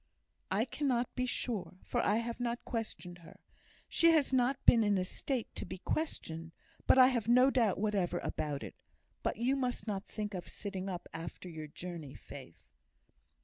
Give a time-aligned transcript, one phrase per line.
[0.49, 3.39] "I cannot be sure, for I have not questioned her.
[3.87, 6.53] She has not been in a state to be questioned;
[6.87, 8.73] but I have no doubt whatever about it.
[9.21, 12.71] But you must not think of sitting up after your journey, Faith."